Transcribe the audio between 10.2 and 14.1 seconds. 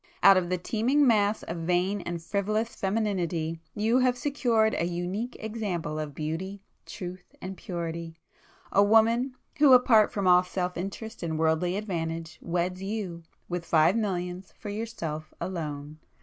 all self interest and worldly advantage, weds you, with five